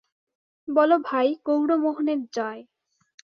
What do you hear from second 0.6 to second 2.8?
বলো ভাই, গৌরমোহনের জয়।